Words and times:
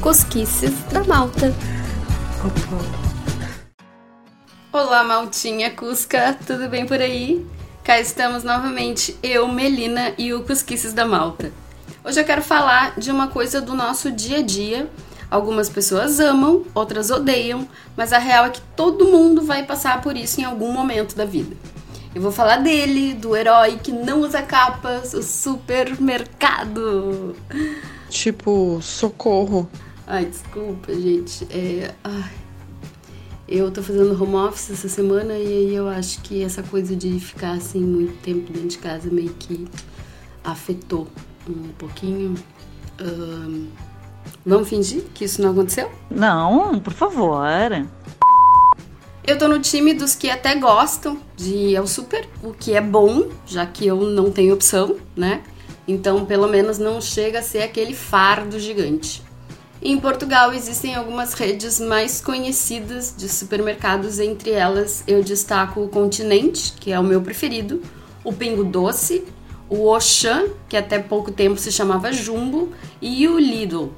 Cosquices 0.00 0.72
da 0.92 1.02
Malta. 1.02 1.52
Olá, 4.72 5.02
Maltinha 5.02 5.72
Cusca, 5.72 6.38
tudo 6.46 6.68
bem 6.68 6.86
por 6.86 7.00
aí? 7.00 7.44
Cá 7.82 7.98
estamos 7.98 8.44
novamente, 8.44 9.18
eu, 9.20 9.48
Melina 9.48 10.14
e 10.16 10.32
o 10.32 10.44
Cosquices 10.44 10.92
da 10.92 11.04
Malta. 11.04 11.50
Hoje 12.04 12.20
eu 12.20 12.24
quero 12.24 12.40
falar 12.40 12.96
de 13.00 13.10
uma 13.10 13.26
coisa 13.26 13.60
do 13.60 13.74
nosso 13.74 14.12
dia 14.12 14.38
a 14.38 14.42
dia. 14.42 14.88
Algumas 15.28 15.68
pessoas 15.68 16.20
amam, 16.20 16.64
outras 16.72 17.10
odeiam, 17.10 17.66
mas 17.96 18.12
a 18.12 18.18
real 18.18 18.46
é 18.46 18.50
que 18.50 18.60
todo 18.76 19.06
mundo 19.06 19.42
vai 19.42 19.64
passar 19.64 20.00
por 20.02 20.16
isso 20.16 20.40
em 20.40 20.44
algum 20.44 20.72
momento 20.72 21.16
da 21.16 21.24
vida. 21.24 21.56
Eu 22.14 22.22
vou 22.22 22.30
falar 22.30 22.58
dele, 22.58 23.12
do 23.12 23.34
herói 23.34 23.76
que 23.82 23.90
não 23.90 24.20
usa 24.20 24.40
capas, 24.40 25.14
o 25.14 25.22
supermercado. 25.22 27.34
Tipo, 28.08 28.78
socorro. 28.80 29.68
Ai, 30.06 30.26
desculpa, 30.26 30.94
gente. 30.94 31.44
É, 31.50 31.92
ai, 32.04 32.30
eu 33.48 33.68
tô 33.72 33.82
fazendo 33.82 34.22
home 34.22 34.36
office 34.36 34.70
essa 34.70 34.88
semana 34.88 35.36
e 35.36 35.46
aí 35.46 35.74
eu 35.74 35.88
acho 35.88 36.20
que 36.20 36.42
essa 36.42 36.62
coisa 36.62 36.94
de 36.94 37.18
ficar 37.18 37.52
assim 37.52 37.80
muito 37.80 38.16
tempo 38.22 38.52
dentro 38.52 38.68
de 38.68 38.78
casa 38.78 39.10
meio 39.10 39.34
que 39.34 39.66
afetou 40.44 41.08
um 41.48 41.68
pouquinho. 41.76 42.36
Um, 43.00 43.66
vamos 44.46 44.68
fingir 44.68 45.02
que 45.12 45.24
isso 45.24 45.42
não 45.42 45.50
aconteceu? 45.50 45.90
Não, 46.08 46.78
por 46.78 46.92
favor. 46.92 47.44
Eu 49.26 49.38
tô 49.38 49.48
no 49.48 49.58
time 49.58 49.94
dos 49.94 50.14
que 50.14 50.28
até 50.28 50.54
gostam 50.54 51.18
de 51.34 51.54
ir 51.54 51.76
ao 51.78 51.86
super, 51.86 52.28
o 52.42 52.52
que 52.52 52.74
é 52.74 52.80
bom, 52.80 53.30
já 53.46 53.64
que 53.64 53.86
eu 53.86 54.02
não 54.02 54.30
tenho 54.30 54.52
opção, 54.52 54.96
né? 55.16 55.42
Então, 55.88 56.26
pelo 56.26 56.46
menos 56.46 56.76
não 56.76 57.00
chega 57.00 57.38
a 57.38 57.42
ser 57.42 57.62
aquele 57.62 57.94
fardo 57.94 58.60
gigante. 58.60 59.22
Em 59.80 59.98
Portugal 59.98 60.52
existem 60.52 60.94
algumas 60.94 61.32
redes 61.32 61.80
mais 61.80 62.20
conhecidas 62.20 63.14
de 63.16 63.26
supermercados, 63.30 64.18
entre 64.18 64.50
elas 64.50 65.02
eu 65.06 65.24
destaco 65.24 65.80
o 65.80 65.88
Continente, 65.88 66.74
que 66.74 66.92
é 66.92 67.00
o 67.00 67.04
meu 67.04 67.22
preferido, 67.22 67.80
o 68.22 68.30
Pingo 68.30 68.62
Doce, 68.62 69.24
o 69.70 69.88
Auchan, 69.90 70.48
que 70.68 70.76
até 70.76 70.98
pouco 70.98 71.32
tempo 71.32 71.58
se 71.58 71.72
chamava 71.72 72.12
Jumbo, 72.12 72.72
e 73.00 73.26
o 73.26 73.38
Lidl, 73.38 73.90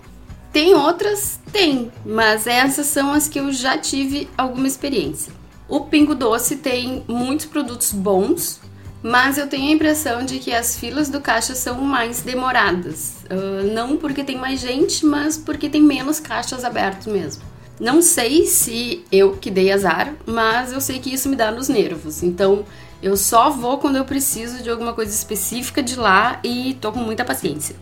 tem 0.57 0.75
outras? 0.75 1.39
Tem, 1.53 1.93
mas 2.03 2.47
essas 2.47 2.87
são 2.87 3.13
as 3.13 3.29
que 3.29 3.39
eu 3.39 3.53
já 3.53 3.77
tive 3.77 4.27
alguma 4.39 4.67
experiência. 4.67 5.31
O 5.69 5.81
Pingo 5.81 6.15
Doce 6.15 6.57
tem 6.57 7.05
muitos 7.07 7.45
produtos 7.45 7.93
bons, 7.93 8.59
mas 9.03 9.37
eu 9.37 9.49
tenho 9.49 9.69
a 9.69 9.75
impressão 9.75 10.25
de 10.25 10.39
que 10.39 10.55
as 10.55 10.79
filas 10.79 11.11
do 11.11 11.21
caixa 11.21 11.55
são 11.55 11.83
mais 11.83 12.23
demoradas. 12.23 13.17
Uh, 13.31 13.71
não 13.75 13.99
porque 13.99 14.25
tem 14.25 14.39
mais 14.39 14.59
gente, 14.59 15.05
mas 15.05 15.37
porque 15.37 15.69
tem 15.69 15.83
menos 15.83 16.21
caixas 16.21 16.65
abertos 16.65 17.07
mesmo. 17.07 17.43
Não 17.79 18.01
sei 18.01 18.47
se 18.47 19.05
eu 19.13 19.37
que 19.37 19.51
dei 19.51 19.71
azar, 19.71 20.15
mas 20.25 20.73
eu 20.73 20.81
sei 20.81 21.01
que 21.01 21.13
isso 21.13 21.29
me 21.29 21.37
dá 21.37 21.51
nos 21.51 21.69
nervos. 21.69 22.23
Então 22.23 22.65
eu 23.03 23.15
só 23.15 23.51
vou 23.51 23.77
quando 23.77 23.97
eu 23.97 24.07
preciso 24.07 24.63
de 24.63 24.71
alguma 24.71 24.95
coisa 24.95 25.15
específica 25.15 25.83
de 25.83 25.97
lá 25.97 26.41
e 26.43 26.79
tô 26.81 26.91
com 26.93 27.01
muita 27.01 27.27
paciência. 27.27 27.77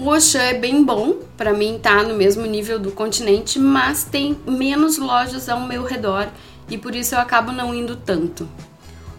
O 0.00 0.10
Auchan 0.10 0.40
é 0.40 0.54
bem 0.54 0.82
bom, 0.82 1.18
para 1.36 1.52
mim 1.52 1.78
tá 1.78 2.02
no 2.02 2.14
mesmo 2.14 2.46
nível 2.46 2.78
do 2.78 2.90
continente, 2.90 3.58
mas 3.58 4.02
tem 4.02 4.34
menos 4.48 4.96
lojas 4.96 5.46
ao 5.46 5.60
meu 5.60 5.84
redor 5.84 6.26
e 6.70 6.78
por 6.78 6.94
isso 6.94 7.14
eu 7.14 7.18
acabo 7.18 7.52
não 7.52 7.74
indo 7.74 7.94
tanto. 7.94 8.48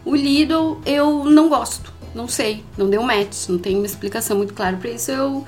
O 0.03 0.15
Lidl 0.15 0.81
eu 0.83 1.25
não 1.25 1.47
gosto, 1.49 1.93
não 2.15 2.27
sei, 2.27 2.65
não 2.75 2.89
deu 2.89 3.03
match, 3.03 3.47
não 3.47 3.59
tem 3.59 3.75
uma 3.75 3.85
explicação 3.85 4.35
muito 4.35 4.55
clara 4.55 4.75
para 4.75 4.89
isso, 4.89 5.11
eu 5.11 5.45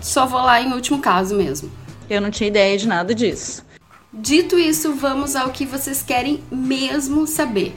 só 0.00 0.24
vou 0.24 0.40
lá 0.40 0.62
em 0.62 0.72
último 0.72 1.00
caso 1.00 1.34
mesmo. 1.34 1.70
Eu 2.08 2.22
não 2.22 2.30
tinha 2.30 2.48
ideia 2.48 2.78
de 2.78 2.88
nada 2.88 3.14
disso. 3.14 3.62
Dito 4.10 4.58
isso, 4.58 4.94
vamos 4.94 5.36
ao 5.36 5.50
que 5.50 5.66
vocês 5.66 6.00
querem 6.02 6.42
mesmo 6.50 7.26
saber. 7.26 7.76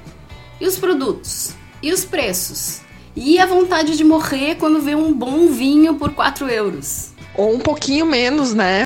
E 0.62 0.66
os 0.66 0.78
produtos? 0.78 1.52
E 1.84 1.92
os 1.92 2.06
preços? 2.06 2.85
E 3.16 3.40
a 3.40 3.46
vontade 3.46 3.96
de 3.96 4.04
morrer 4.04 4.56
quando 4.56 4.82
vê 4.82 4.94
um 4.94 5.14
bom 5.14 5.48
vinho 5.48 5.96
por 5.96 6.14
4 6.14 6.50
euros. 6.50 7.12
Ou 7.34 7.56
um 7.56 7.60
pouquinho 7.60 8.06
menos, 8.06 8.54
né? 8.54 8.86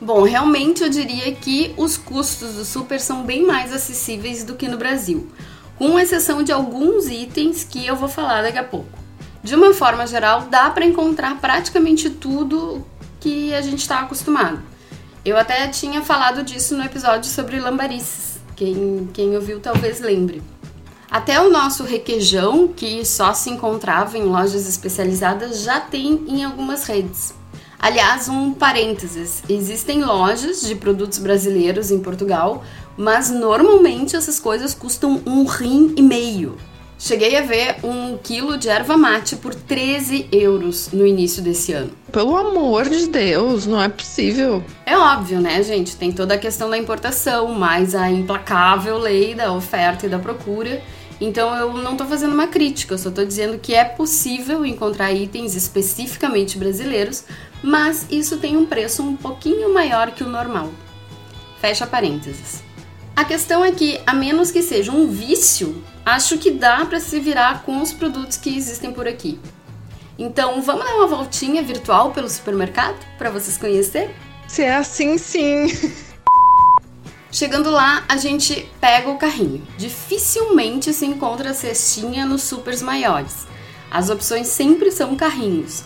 Bom, 0.00 0.24
realmente 0.24 0.82
eu 0.82 0.90
diria 0.90 1.32
que 1.32 1.72
os 1.76 1.96
custos 1.96 2.54
do 2.54 2.64
super 2.64 3.00
são 3.00 3.22
bem 3.22 3.46
mais 3.46 3.72
acessíveis 3.72 4.44
do 4.44 4.56
que 4.56 4.68
no 4.68 4.76
Brasil, 4.76 5.28
com 5.76 5.98
exceção 5.98 6.42
de 6.42 6.52
alguns 6.52 7.06
itens 7.06 7.64
que 7.64 7.86
eu 7.86 7.96
vou 7.96 8.08
falar 8.08 8.42
daqui 8.42 8.58
a 8.58 8.64
pouco. 8.64 8.98
De 9.42 9.54
uma 9.54 9.72
forma 9.72 10.06
geral, 10.06 10.48
dá 10.50 10.68
para 10.70 10.84
encontrar 10.84 11.40
praticamente 11.40 12.10
tudo 12.10 12.84
que 13.20 13.54
a 13.54 13.62
gente 13.62 13.78
está 13.78 14.00
acostumado. 14.00 14.60
Eu 15.24 15.36
até 15.38 15.68
tinha 15.68 16.02
falado 16.02 16.42
disso 16.42 16.76
no 16.76 16.84
episódio 16.84 17.30
sobre 17.30 17.58
lambarices. 17.58 18.40
Quem, 18.54 19.08
quem 19.14 19.34
ouviu 19.34 19.60
talvez 19.60 20.00
lembre. 20.00 20.42
Até 21.12 21.38
o 21.42 21.50
nosso 21.50 21.84
requeijão, 21.84 22.68
que 22.68 23.04
só 23.04 23.34
se 23.34 23.50
encontrava 23.50 24.16
em 24.16 24.22
lojas 24.22 24.66
especializadas, 24.66 25.60
já 25.60 25.78
tem 25.78 26.24
em 26.26 26.42
algumas 26.42 26.86
redes. 26.86 27.34
Aliás, 27.78 28.30
um 28.30 28.54
parênteses: 28.54 29.42
existem 29.46 30.02
lojas 30.02 30.62
de 30.62 30.74
produtos 30.74 31.18
brasileiros 31.18 31.90
em 31.90 31.98
Portugal, 31.98 32.64
mas 32.96 33.28
normalmente 33.28 34.16
essas 34.16 34.40
coisas 34.40 34.72
custam 34.72 35.20
um 35.26 35.44
rim 35.44 35.92
e 35.98 36.00
meio. 36.00 36.56
Cheguei 36.98 37.36
a 37.36 37.42
ver 37.42 37.76
um 37.84 38.16
quilo 38.16 38.56
de 38.56 38.70
erva 38.70 38.96
mate 38.96 39.36
por 39.36 39.54
13 39.54 40.28
euros 40.32 40.92
no 40.92 41.06
início 41.06 41.42
desse 41.42 41.74
ano. 41.74 41.90
Pelo 42.10 42.36
amor 42.36 42.88
de 42.88 43.08
Deus, 43.08 43.66
não 43.66 43.82
é 43.82 43.88
possível. 43.88 44.64
É 44.86 44.96
óbvio, 44.96 45.40
né, 45.40 45.62
gente? 45.62 45.94
Tem 45.94 46.10
toda 46.10 46.34
a 46.34 46.38
questão 46.38 46.70
da 46.70 46.78
importação, 46.78 47.48
mais 47.52 47.94
a 47.94 48.08
implacável 48.10 48.96
lei 48.96 49.34
da 49.34 49.52
oferta 49.52 50.06
e 50.06 50.08
da 50.08 50.18
procura 50.18 50.80
então 51.24 51.54
eu 51.54 51.72
não 51.74 51.92
estou 51.92 52.06
fazendo 52.06 52.32
uma 52.32 52.48
crítica, 52.48 52.94
eu 52.94 52.98
só 52.98 53.08
estou 53.08 53.24
dizendo 53.24 53.58
que 53.58 53.74
é 53.74 53.84
possível 53.84 54.66
encontrar 54.66 55.12
itens 55.12 55.54
especificamente 55.54 56.58
brasileiros, 56.58 57.24
mas 57.62 58.06
isso 58.10 58.38
tem 58.38 58.56
um 58.56 58.66
preço 58.66 59.02
um 59.02 59.16
pouquinho 59.16 59.72
maior 59.72 60.10
que 60.10 60.24
o 60.24 60.28
normal. 60.28 60.70
Fecha 61.60 61.86
parênteses. 61.86 62.62
A 63.14 63.24
questão 63.24 63.64
é 63.64 63.70
que, 63.70 64.00
a 64.04 64.12
menos 64.12 64.50
que 64.50 64.62
seja 64.62 64.90
um 64.90 65.06
vício, 65.06 65.84
acho 66.04 66.38
que 66.38 66.50
dá 66.50 66.84
para 66.86 66.98
se 66.98 67.20
virar 67.20 67.62
com 67.62 67.80
os 67.80 67.92
produtos 67.92 68.36
que 68.36 68.56
existem 68.56 68.90
por 68.92 69.06
aqui. 69.06 69.38
Então, 70.18 70.60
vamos 70.60 70.84
dar 70.84 70.96
uma 70.96 71.06
voltinha 71.06 71.62
virtual 71.62 72.10
pelo 72.12 72.28
supermercado 72.28 72.98
para 73.16 73.30
vocês 73.30 73.56
conhecerem? 73.56 74.14
Se 74.48 74.62
é 74.62 74.74
assim, 74.74 75.18
sim. 75.18 75.66
Chegando 77.32 77.70
lá, 77.70 78.04
a 78.10 78.18
gente 78.18 78.68
pega 78.78 79.08
o 79.08 79.16
carrinho. 79.16 79.66
Dificilmente 79.78 80.92
se 80.92 81.06
encontra 81.06 81.54
cestinha 81.54 82.26
nos 82.26 82.42
supers 82.42 82.82
maiores. 82.82 83.46
As 83.90 84.10
opções 84.10 84.48
sempre 84.48 84.92
são 84.92 85.16
carrinhos. 85.16 85.82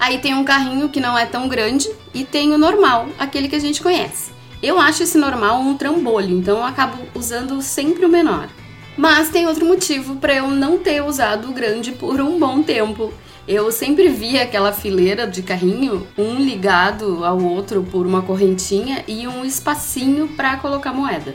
Aí 0.00 0.18
tem 0.18 0.34
um 0.34 0.44
carrinho 0.44 0.88
que 0.88 0.98
não 0.98 1.16
é 1.16 1.24
tão 1.24 1.46
grande 1.46 1.88
e 2.12 2.24
tem 2.24 2.52
o 2.52 2.58
normal, 2.58 3.08
aquele 3.16 3.48
que 3.48 3.54
a 3.54 3.60
gente 3.60 3.80
conhece. 3.80 4.32
Eu 4.60 4.80
acho 4.80 5.04
esse 5.04 5.16
normal 5.16 5.60
um 5.60 5.76
trambolho, 5.76 6.36
então 6.36 6.58
eu 6.58 6.64
acabo 6.64 6.98
usando 7.14 7.62
sempre 7.62 8.04
o 8.04 8.08
menor. 8.08 8.48
Mas 8.96 9.28
tem 9.28 9.46
outro 9.46 9.64
motivo 9.64 10.16
para 10.16 10.34
eu 10.34 10.48
não 10.48 10.78
ter 10.78 11.00
usado 11.04 11.48
o 11.48 11.52
grande 11.52 11.92
por 11.92 12.20
um 12.20 12.40
bom 12.40 12.60
tempo 12.60 13.14
eu 13.48 13.72
sempre 13.72 14.10
via 14.10 14.42
aquela 14.42 14.72
fileira 14.74 15.26
de 15.26 15.42
carrinho, 15.42 16.06
um 16.18 16.34
ligado 16.34 17.24
ao 17.24 17.42
outro 17.42 17.82
por 17.82 18.06
uma 18.06 18.20
correntinha 18.20 19.02
e 19.08 19.26
um 19.26 19.42
espacinho 19.42 20.28
para 20.28 20.58
colocar 20.58 20.92
moeda. 20.92 21.34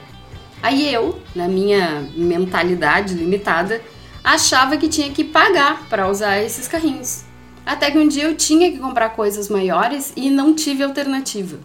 Aí 0.61 0.93
eu, 0.93 1.19
na 1.35 1.47
minha 1.47 2.07
mentalidade 2.15 3.15
limitada, 3.15 3.81
achava 4.23 4.77
que 4.77 4.87
tinha 4.87 5.09
que 5.09 5.23
pagar 5.23 5.87
para 5.89 6.07
usar 6.07 6.37
esses 6.37 6.67
carrinhos. 6.67 7.23
Até 7.65 7.89
que 7.89 7.97
um 7.97 8.07
dia 8.07 8.25
eu 8.25 8.35
tinha 8.35 8.71
que 8.71 8.77
comprar 8.77 9.09
coisas 9.09 9.49
maiores 9.49 10.13
e 10.15 10.29
não 10.29 10.53
tive 10.53 10.83
alternativa. 10.83 11.57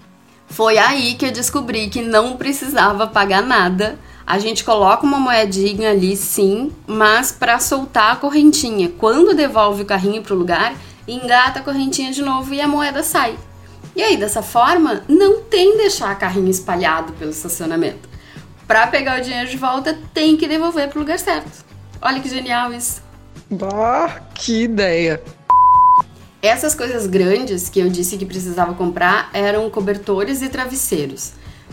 Foi 0.46 0.78
aí 0.78 1.14
que 1.14 1.26
eu 1.26 1.30
descobri 1.30 1.90
que 1.90 2.00
não 2.00 2.38
precisava 2.38 3.06
pagar 3.06 3.42
nada 3.42 3.98
a 4.28 4.38
gente 4.38 4.62
coloca 4.62 5.06
uma 5.06 5.18
moedinha 5.18 5.90
ali, 5.90 6.14
sim, 6.14 6.70
mas 6.86 7.32
para 7.32 7.58
soltar 7.58 8.12
a 8.12 8.16
correntinha. 8.16 8.92
Quando 8.98 9.34
devolve 9.34 9.80
o 9.80 9.86
carrinho 9.86 10.22
para 10.22 10.34
o 10.34 10.36
lugar, 10.36 10.74
engata 11.08 11.60
a 11.60 11.62
correntinha 11.62 12.12
de 12.12 12.20
novo 12.20 12.52
e 12.52 12.60
a 12.60 12.68
moeda 12.68 13.02
sai. 13.02 13.38
E 13.96 14.02
aí, 14.02 14.18
dessa 14.18 14.42
forma, 14.42 15.02
não 15.08 15.40
tem 15.40 15.78
deixar 15.78 16.14
carrinho 16.18 16.50
espalhado 16.50 17.14
pelo 17.14 17.30
estacionamento. 17.30 18.06
Para 18.66 18.86
pegar 18.88 19.18
o 19.18 19.22
dinheiro 19.22 19.48
de 19.48 19.56
volta, 19.56 19.98
tem 20.12 20.36
que 20.36 20.46
devolver 20.46 20.90
para 20.90 20.98
o 20.98 21.00
lugar 21.00 21.18
certo. 21.18 21.64
Olha 22.02 22.20
que 22.20 22.28
genial 22.28 22.70
isso. 22.70 23.00
Bah, 23.50 24.20
que 24.34 24.64
ideia! 24.64 25.22
Essas 26.42 26.74
coisas 26.74 27.06
grandes 27.06 27.70
que 27.70 27.80
eu 27.80 27.88
disse 27.88 28.18
que 28.18 28.26
precisava 28.26 28.74
comprar 28.74 29.30
eram 29.32 29.70
cobertores 29.70 30.42
e 30.42 30.50
travesseiros. 30.50 31.32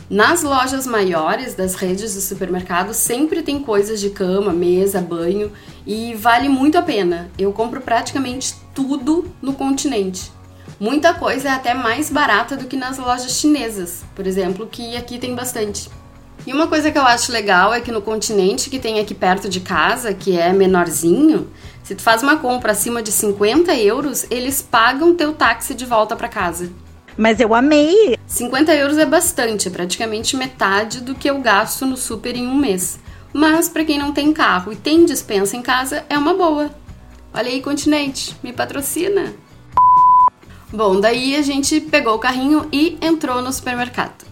Nas 0.09 0.43
lojas 0.43 0.85
maiores 0.85 1.55
das 1.55 1.73
redes 1.73 2.13
de 2.13 2.21
supermercado 2.21 2.93
sempre 2.93 3.41
tem 3.41 3.59
coisas 3.59 3.99
de 3.99 4.11
cama, 4.11 4.53
mesa, 4.53 5.01
banho 5.01 5.51
e 5.85 6.13
vale 6.13 6.47
muito 6.47 6.77
a 6.77 6.81
pena. 6.83 7.31
Eu 7.39 7.51
compro 7.51 7.81
praticamente 7.81 8.53
tudo 8.75 9.25
no 9.41 9.53
continente. 9.53 10.31
Muita 10.79 11.13
coisa 11.13 11.49
é 11.49 11.51
até 11.51 11.73
mais 11.73 12.11
barata 12.11 12.55
do 12.55 12.65
que 12.65 12.77
nas 12.77 12.99
lojas 12.99 13.31
chinesas, 13.31 14.03
por 14.13 14.27
exemplo, 14.27 14.67
que 14.67 14.95
aqui 14.95 15.17
tem 15.17 15.33
bastante. 15.33 15.89
E 16.45 16.53
uma 16.53 16.67
coisa 16.67 16.91
que 16.91 16.97
eu 16.99 17.03
acho 17.03 17.31
legal 17.31 17.73
é 17.73 17.81
que 17.81 17.91
no 17.91 18.01
continente 18.01 18.69
que 18.69 18.77
tem 18.77 18.99
aqui 18.99 19.15
perto 19.15 19.49
de 19.49 19.59
casa, 19.59 20.13
que 20.13 20.37
é 20.37 20.53
menorzinho, 20.53 21.49
se 21.81 21.95
tu 21.95 22.03
faz 22.03 22.21
uma 22.21 22.37
compra 22.37 22.73
acima 22.73 23.01
de 23.01 23.11
50 23.11 23.75
euros, 23.77 24.27
eles 24.29 24.61
pagam 24.61 25.15
teu 25.15 25.33
táxi 25.33 25.73
de 25.73 25.85
volta 25.85 26.15
para 26.15 26.27
casa. 26.27 26.69
Mas 27.17 27.39
eu 27.39 27.55
amei. 27.55 28.14
50 28.35 28.75
euros 28.75 28.97
é 28.97 29.05
bastante, 29.05 29.69
é 29.69 29.71
praticamente 29.71 30.35
metade 30.35 30.99
do 30.99 31.15
que 31.15 31.29
eu 31.29 31.39
gasto 31.39 31.85
no 31.85 31.95
super 31.95 32.35
em 32.35 32.45
um 32.45 32.53
mês. 32.53 32.99
Mas 33.31 33.69
para 33.69 33.85
quem 33.85 33.97
não 33.97 34.11
tem 34.11 34.33
carro 34.33 34.73
e 34.73 34.75
tem 34.75 35.05
dispensa 35.05 35.55
em 35.55 35.61
casa, 35.61 36.03
é 36.09 36.17
uma 36.17 36.33
boa. 36.33 36.69
Olha 37.33 37.47
aí, 37.47 37.61
continente, 37.61 38.35
me 38.43 38.51
patrocina. 38.51 39.33
Bom, 40.69 40.99
daí 40.99 41.33
a 41.37 41.41
gente 41.41 41.79
pegou 41.79 42.15
o 42.15 42.19
carrinho 42.19 42.67
e 42.73 42.97
entrou 43.01 43.41
no 43.41 43.53
supermercado. 43.53 44.25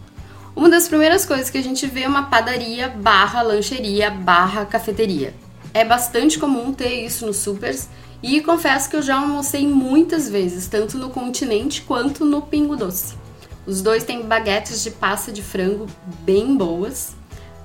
Uma 0.54 0.68
das 0.68 0.90
primeiras 0.90 1.26
coisas 1.26 1.50
que 1.50 1.58
a 1.58 1.64
gente 1.64 1.88
vê 1.88 2.02
é 2.02 2.08
uma 2.10 2.24
padaria 2.24 2.90
barra 2.90 3.42
lancheria 3.42 4.12
barra 4.12 4.66
cafeteria. 4.66 5.34
É 5.74 5.86
bastante 5.86 6.38
comum 6.38 6.74
ter 6.74 7.06
isso 7.06 7.26
nos 7.26 7.38
supers 7.38 7.88
e 8.22 8.42
confesso 8.42 8.90
que 8.90 8.98
eu 8.98 9.02
já 9.02 9.16
almocei 9.16 9.66
muitas 9.66 10.28
vezes, 10.28 10.68
tanto 10.68 10.98
no 10.98 11.10
continente 11.10 11.84
quanto 11.84 12.26
no 12.26 12.42
Pingo 12.42 12.76
Doce. 12.76 13.23
Os 13.66 13.82
dois 13.82 14.04
têm 14.04 14.24
baguetes 14.24 14.84
de 14.84 14.92
pasta 14.92 15.32
de 15.32 15.42
frango 15.42 15.88
bem 16.22 16.56
boas, 16.58 17.16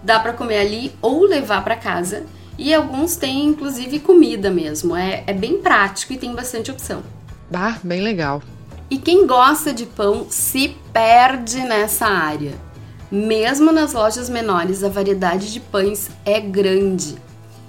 dá 0.02 0.20
para 0.20 0.32
comer 0.32 0.58
ali 0.58 0.92
ou 1.02 1.24
levar 1.24 1.64
para 1.64 1.76
casa, 1.76 2.24
e 2.56 2.72
alguns 2.72 3.16
têm 3.16 3.46
inclusive 3.46 3.98
comida 4.00 4.50
mesmo. 4.50 4.96
É, 4.96 5.24
é 5.26 5.32
bem 5.32 5.58
prático 5.58 6.12
e 6.12 6.18
tem 6.18 6.34
bastante 6.34 6.70
opção. 6.70 7.02
Bah, 7.50 7.78
bem 7.82 8.00
legal. 8.00 8.42
E 8.90 8.98
quem 8.98 9.26
gosta 9.26 9.72
de 9.72 9.86
pão 9.86 10.26
se 10.30 10.76
perde 10.92 11.60
nessa 11.60 12.06
área. 12.06 12.54
Mesmo 13.10 13.72
nas 13.72 13.92
lojas 13.92 14.28
menores, 14.28 14.84
a 14.84 14.88
variedade 14.88 15.52
de 15.52 15.60
pães 15.60 16.10
é 16.24 16.40
grande. 16.40 17.16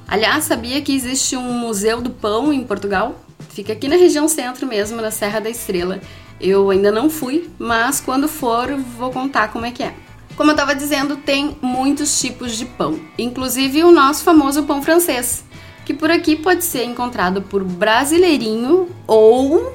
Aliás, 0.07 0.45
sabia 0.45 0.81
que 0.81 0.93
existe 0.93 1.37
um 1.37 1.53
Museu 1.53 2.01
do 2.01 2.09
Pão 2.09 2.51
em 2.51 2.63
Portugal? 2.63 3.15
Fica 3.49 3.73
aqui 3.73 3.87
na 3.87 3.95
região 3.95 4.27
centro 4.27 4.65
mesmo, 4.65 5.01
na 5.01 5.11
Serra 5.11 5.39
da 5.39 5.49
Estrela. 5.49 5.99
Eu 6.39 6.69
ainda 6.69 6.91
não 6.91 7.09
fui, 7.09 7.49
mas 7.59 7.99
quando 7.99 8.27
for 8.27 8.73
vou 8.97 9.11
contar 9.11 9.51
como 9.51 9.65
é 9.65 9.71
que 9.71 9.83
é. 9.83 9.93
Como 10.37 10.51
eu 10.51 10.53
estava 10.53 10.73
dizendo, 10.73 11.17
tem 11.17 11.57
muitos 11.61 12.21
tipos 12.21 12.55
de 12.55 12.65
pão, 12.65 12.97
inclusive 13.17 13.83
o 13.83 13.91
nosso 13.91 14.23
famoso 14.23 14.63
pão 14.63 14.81
francês, 14.81 15.43
que 15.85 15.93
por 15.93 16.09
aqui 16.09 16.37
pode 16.37 16.63
ser 16.63 16.85
encontrado 16.85 17.41
por 17.41 17.61
brasileirinho 17.63 18.87
ou 19.05 19.73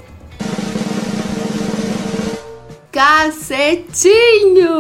cacetinho! 2.91 4.71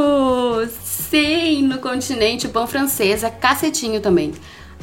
Sim, 0.82 1.64
no 1.64 1.78
continente 1.78 2.46
o 2.46 2.50
pão 2.50 2.66
francês 2.66 3.22
é 3.22 3.28
cacetinho 3.28 4.00
também. 4.00 4.32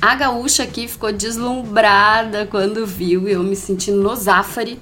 A 0.02 0.14
gaúcha 0.16 0.64
aqui 0.64 0.88
ficou 0.88 1.12
deslumbrada 1.12 2.46
quando 2.46 2.86
viu 2.86 3.28
e 3.28 3.32
eu 3.32 3.42
me 3.42 3.56
senti 3.56 3.92
no 3.92 4.16
Zafari. 4.16 4.80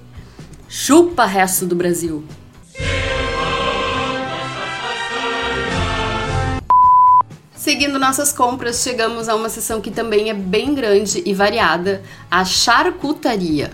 Chupa 0.71 1.25
resto 1.25 1.65
do 1.65 1.75
Brasil! 1.75 2.23
Seguindo 7.55 7.97
nossas 7.97 8.31
compras, 8.31 8.83
chegamos 8.83 9.27
a 9.27 9.33
uma 9.33 9.49
seção 9.49 9.81
que 9.81 9.89
também 9.89 10.29
é 10.29 10.33
bem 10.35 10.75
grande 10.75 11.23
e 11.25 11.33
variada, 11.33 12.03
a 12.29 12.45
charcutaria. 12.45 13.71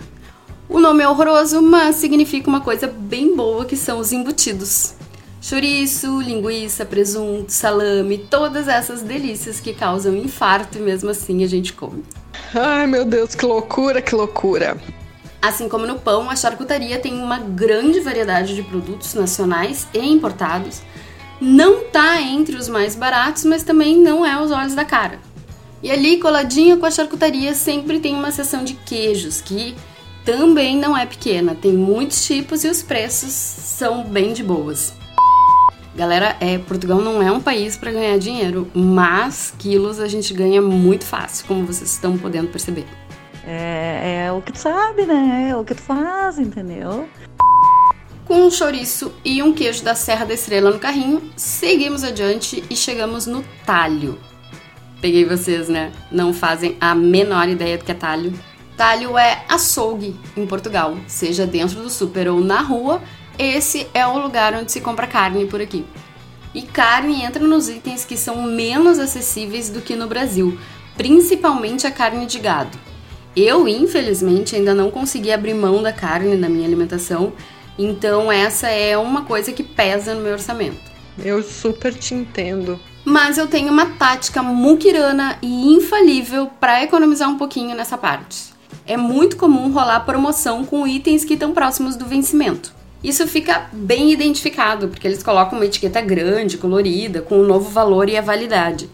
O 0.70 0.80
nome 0.80 1.04
é 1.04 1.08
horroroso, 1.08 1.60
mas 1.60 1.96
significa 1.96 2.48
uma 2.48 2.62
coisa 2.62 2.86
bem 2.86 3.36
boa 3.36 3.66
que 3.66 3.76
são 3.76 3.98
os 3.98 4.10
embutidos. 4.10 4.94
Chouriço, 5.42 6.18
linguiça, 6.22 6.86
presunto, 6.86 7.52
salame, 7.52 8.16
todas 8.16 8.68
essas 8.68 9.02
delícias 9.02 9.60
que 9.60 9.74
causam 9.74 10.16
infarto 10.16 10.78
e 10.78 10.80
mesmo 10.80 11.10
assim 11.10 11.44
a 11.44 11.46
gente 11.46 11.74
come. 11.74 12.02
Ai 12.54 12.86
meu 12.86 13.04
Deus, 13.04 13.34
que 13.34 13.44
loucura, 13.44 14.00
que 14.00 14.14
loucura! 14.14 14.78
Assim 15.46 15.68
como 15.68 15.86
no 15.86 16.00
pão, 16.00 16.28
a 16.28 16.34
charcutaria 16.34 16.98
tem 16.98 17.14
uma 17.22 17.38
grande 17.38 18.00
variedade 18.00 18.52
de 18.52 18.64
produtos 18.64 19.14
nacionais 19.14 19.86
e 19.94 20.00
importados. 20.00 20.82
Não 21.40 21.84
tá 21.84 22.20
entre 22.20 22.56
os 22.56 22.68
mais 22.68 22.96
baratos, 22.96 23.44
mas 23.44 23.62
também 23.62 23.96
não 23.96 24.26
é 24.26 24.32
aos 24.32 24.50
olhos 24.50 24.74
da 24.74 24.84
cara. 24.84 25.20
E 25.80 25.88
ali, 25.88 26.18
coladinho 26.18 26.78
com 26.78 26.86
a 26.86 26.90
charcutaria, 26.90 27.54
sempre 27.54 28.00
tem 28.00 28.12
uma 28.12 28.32
seção 28.32 28.64
de 28.64 28.74
queijos 28.74 29.40
que 29.40 29.76
também 30.24 30.76
não 30.76 30.98
é 30.98 31.06
pequena, 31.06 31.54
tem 31.54 31.74
muitos 31.74 32.26
tipos 32.26 32.64
e 32.64 32.68
os 32.68 32.82
preços 32.82 33.30
são 33.30 34.02
bem 34.02 34.32
de 34.32 34.42
boas. 34.42 34.94
Galera, 35.94 36.36
é, 36.40 36.58
Portugal 36.58 37.00
não 37.00 37.22
é 37.22 37.30
um 37.30 37.40
país 37.40 37.76
para 37.76 37.92
ganhar 37.92 38.18
dinheiro, 38.18 38.68
mas 38.74 39.54
quilos 39.56 40.00
a 40.00 40.08
gente 40.08 40.34
ganha 40.34 40.60
muito 40.60 41.04
fácil, 41.04 41.46
como 41.46 41.64
vocês 41.64 41.92
estão 41.92 42.18
podendo 42.18 42.48
perceber. 42.48 43.05
É, 43.46 44.24
é 44.26 44.32
o 44.32 44.42
que 44.42 44.52
tu 44.52 44.58
sabe, 44.58 45.06
né? 45.06 45.50
É 45.50 45.56
o 45.56 45.64
que 45.64 45.74
tu 45.74 45.82
faz, 45.82 46.38
entendeu? 46.38 47.08
Com 48.24 48.42
um 48.42 48.50
chouriço 48.50 49.12
e 49.24 49.40
um 49.40 49.52
queijo 49.52 49.84
da 49.84 49.94
Serra 49.94 50.26
da 50.26 50.34
Estrela 50.34 50.72
no 50.72 50.80
carrinho, 50.80 51.22
seguimos 51.36 52.02
adiante 52.02 52.64
e 52.68 52.74
chegamos 52.74 53.24
no 53.24 53.44
talho. 53.64 54.18
Peguei 55.00 55.24
vocês, 55.24 55.68
né? 55.68 55.92
Não 56.10 56.34
fazem 56.34 56.76
a 56.80 56.92
menor 56.92 57.48
ideia 57.48 57.78
do 57.78 57.84
que 57.84 57.92
é 57.92 57.94
talho. 57.94 58.32
Talho 58.76 59.16
é 59.16 59.44
açougue 59.48 60.18
em 60.36 60.44
Portugal, 60.44 60.96
seja 61.06 61.46
dentro 61.46 61.80
do 61.80 61.88
super 61.88 62.28
ou 62.28 62.40
na 62.40 62.60
rua, 62.60 63.00
esse 63.38 63.86
é 63.94 64.06
o 64.06 64.18
lugar 64.18 64.54
onde 64.54 64.72
se 64.72 64.80
compra 64.80 65.06
carne 65.06 65.46
por 65.46 65.60
aqui. 65.60 65.84
E 66.52 66.62
carne 66.62 67.22
entra 67.22 67.46
nos 67.46 67.68
itens 67.68 68.04
que 68.04 68.16
são 68.16 68.42
menos 68.42 68.98
acessíveis 68.98 69.70
do 69.70 69.80
que 69.80 69.94
no 69.94 70.08
Brasil, 70.08 70.58
principalmente 70.96 71.86
a 71.86 71.90
carne 71.90 72.26
de 72.26 72.38
gado. 72.38 72.85
Eu, 73.36 73.68
infelizmente, 73.68 74.56
ainda 74.56 74.74
não 74.74 74.90
consegui 74.90 75.30
abrir 75.30 75.54
mão 75.54 75.82
da 75.82 75.92
carne 75.92 76.36
na 76.36 76.48
minha 76.48 76.66
alimentação, 76.66 77.32
então 77.78 78.32
essa 78.32 78.68
é 78.68 78.96
uma 78.96 79.24
coisa 79.24 79.52
que 79.52 79.62
pesa 79.62 80.14
no 80.14 80.22
meu 80.22 80.32
orçamento. 80.32 80.90
Eu 81.22 81.42
super 81.42 81.94
te 81.94 82.14
entendo. 82.14 82.80
Mas 83.04 83.38
eu 83.38 83.46
tenho 83.46 83.70
uma 83.70 83.86
tática 83.86 84.42
muquirana 84.42 85.38
e 85.42 85.74
infalível 85.74 86.50
para 86.58 86.82
economizar 86.82 87.28
um 87.28 87.38
pouquinho 87.38 87.76
nessa 87.76 87.96
parte 87.96 88.56
é 88.86 88.96
muito 88.96 89.36
comum 89.36 89.72
rolar 89.72 90.00
promoção 90.00 90.64
com 90.64 90.86
itens 90.86 91.24
que 91.24 91.34
estão 91.34 91.52
próximos 91.52 91.96
do 91.96 92.06
vencimento. 92.06 92.72
Isso 93.02 93.26
fica 93.26 93.68
bem 93.72 94.12
identificado, 94.12 94.88
porque 94.88 95.06
eles 95.06 95.22
colocam 95.22 95.58
uma 95.58 95.66
etiqueta 95.66 96.00
grande, 96.00 96.56
colorida, 96.56 97.20
com 97.20 97.36
o 97.36 97.42
um 97.42 97.46
novo 97.46 97.68
valor 97.68 98.08
e 98.08 98.16
a 98.16 98.22
validade. 98.22 98.88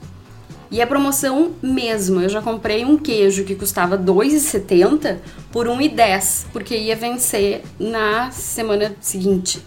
E 0.72 0.80
a 0.80 0.86
promoção 0.86 1.52
mesmo, 1.62 2.22
eu 2.22 2.30
já 2.30 2.40
comprei 2.40 2.82
um 2.82 2.96
queijo 2.96 3.44
que 3.44 3.54
custava 3.54 3.94
R$ 3.94 4.04
2,70 4.04 5.18
por 5.52 5.68
R$ 5.68 5.74
1,10, 5.74 6.46
porque 6.50 6.74
ia 6.74 6.96
vencer 6.96 7.62
na 7.78 8.30
semana 8.30 8.96
seguinte. 8.98 9.62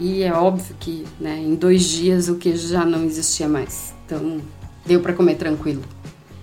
E 0.00 0.22
é 0.22 0.32
óbvio 0.32 0.74
que 0.80 1.04
né, 1.20 1.36
em 1.36 1.54
dois 1.54 1.84
dias 1.84 2.30
o 2.30 2.36
queijo 2.36 2.66
já 2.66 2.82
não 2.82 3.04
existia 3.04 3.46
mais. 3.46 3.92
Então 4.06 4.40
deu 4.86 5.00
para 5.00 5.12
comer 5.12 5.34
tranquilo. 5.34 5.82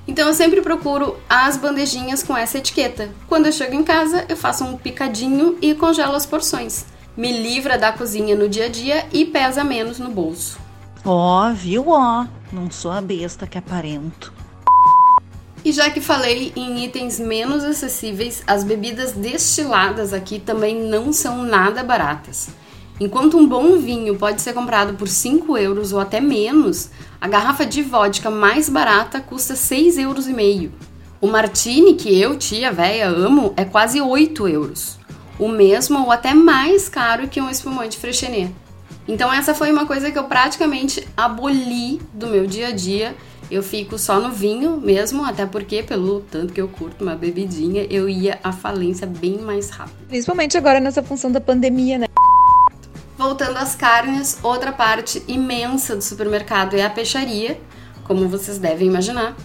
Então 0.07 0.27
eu 0.27 0.35
sempre 0.35 0.61
procuro 0.61 1.17
as 1.27 1.57
bandejinhas 1.57 2.21
com 2.21 2.37
essa 2.37 2.59
etiqueta. 2.59 3.09
Quando 3.27 3.47
eu 3.47 3.51
chego 3.51 3.73
em 3.73 3.83
casa, 3.83 4.23
eu 4.29 4.37
faço 4.37 4.63
um 4.63 4.77
picadinho 4.77 5.57
e 5.63 5.73
congelo 5.73 6.13
as 6.13 6.27
porções. 6.27 6.85
Me 7.17 7.31
livra 7.31 7.75
da 7.75 7.91
cozinha 7.91 8.35
no 8.35 8.47
dia 8.47 8.65
a 8.65 8.69
dia 8.69 9.07
e 9.11 9.25
pesa 9.25 9.63
menos 9.63 9.97
no 9.97 10.11
bolso. 10.11 10.68
Ó, 11.05 11.49
oh, 11.49 11.53
viu? 11.53 11.89
Ó, 11.89 12.23
oh, 12.23 12.55
não 12.55 12.69
sou 12.69 12.91
a 12.91 13.01
besta 13.01 13.47
que 13.47 13.57
aparento. 13.57 14.33
E 15.63 15.71
já 15.71 15.89
que 15.89 15.99
falei 15.99 16.53
em 16.55 16.83
itens 16.85 17.19
menos 17.19 17.63
acessíveis, 17.63 18.43
as 18.47 18.63
bebidas 18.63 19.11
destiladas 19.11 20.13
aqui 20.13 20.39
também 20.39 20.81
não 20.83 21.11
são 21.11 21.43
nada 21.43 21.83
baratas. 21.83 22.49
Enquanto 22.99 23.37
um 23.37 23.47
bom 23.47 23.77
vinho 23.77 24.17
pode 24.17 24.41
ser 24.41 24.53
comprado 24.53 24.93
por 24.95 25.07
5 25.07 25.57
euros 25.57 25.93
ou 25.93 25.99
até 25.99 26.19
menos, 26.19 26.89
a 27.19 27.27
garrafa 27.27 27.65
de 27.65 27.81
vodka 27.81 28.29
mais 28.29 28.67
barata 28.67 29.21
custa 29.21 29.53
6,5 29.53 29.99
euros. 29.99 30.25
O 31.21 31.27
martini, 31.27 31.95
que 31.95 32.19
eu, 32.19 32.37
tia 32.37 32.71
véia, 32.71 33.07
amo, 33.07 33.53
é 33.55 33.63
quase 33.63 34.01
8 34.01 34.47
euros. 34.47 34.97
O 35.37 35.47
mesmo 35.47 35.99
ou 36.03 36.11
até 36.11 36.33
mais 36.33 36.89
caro 36.89 37.27
que 37.27 37.41
um 37.41 37.49
espumante 37.49 37.97
Freixenet. 37.97 38.53
Então 39.09 39.33
essa 39.33 39.55
foi 39.55 39.71
uma 39.71 39.87
coisa 39.87 40.11
que 40.11 40.19
eu 40.19 40.25
praticamente 40.25 41.05
aboli 41.17 41.99
do 42.13 42.27
meu 42.27 42.45
dia 42.45 42.67
a 42.67 42.71
dia. 42.71 43.15
Eu 43.49 43.63
fico 43.63 43.97
só 43.97 44.19
no 44.19 44.29
vinho 44.29 44.79
mesmo, 44.79 45.25
até 45.25 45.47
porque 45.47 45.81
pelo 45.81 46.19
tanto 46.19 46.53
que 46.53 46.61
eu 46.61 46.67
curto 46.67 47.03
uma 47.03 47.15
bebidinha, 47.15 47.87
eu 47.89 48.07
ia 48.07 48.37
à 48.43 48.51
falência 48.51 49.07
bem 49.07 49.39
mais 49.39 49.71
rápido. 49.71 50.05
Principalmente 50.07 50.55
agora 50.55 50.79
nessa 50.79 51.01
função 51.01 51.31
da 51.31 51.41
pandemia, 51.41 51.97
né? 51.97 52.05
Voltando 53.17 53.57
às 53.57 53.73
carnes, 53.73 54.37
outra 54.43 54.71
parte 54.71 55.23
imensa 55.27 55.95
do 55.95 56.03
supermercado 56.03 56.75
é 56.75 56.83
a 56.83 56.89
peixaria, 56.89 57.59
como 58.03 58.29
vocês 58.29 58.59
devem 58.59 58.87
imaginar. 58.87 59.35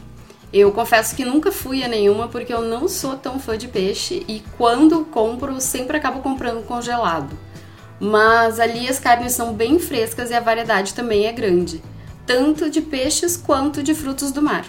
Eu 0.52 0.72
confesso 0.72 1.16
que 1.16 1.24
nunca 1.24 1.50
fui 1.50 1.82
a 1.82 1.88
nenhuma 1.88 2.28
porque 2.28 2.52
eu 2.52 2.60
não 2.60 2.86
sou 2.86 3.16
tão 3.16 3.40
fã 3.40 3.56
de 3.56 3.66
peixe 3.66 4.26
e 4.28 4.42
quando 4.58 5.06
compro 5.06 5.58
sempre 5.58 5.96
acabo 5.96 6.20
comprando 6.20 6.62
congelado. 6.66 7.34
Mas 8.00 8.58
ali 8.58 8.88
as 8.88 8.98
carnes 8.98 9.32
são 9.32 9.52
bem 9.52 9.78
frescas 9.78 10.30
e 10.30 10.34
a 10.34 10.40
variedade 10.40 10.94
também 10.94 11.26
é 11.26 11.32
grande, 11.32 11.82
tanto 12.26 12.68
de 12.68 12.80
peixes 12.80 13.36
quanto 13.36 13.82
de 13.82 13.94
frutos 13.94 14.32
do 14.32 14.42
mar. 14.42 14.64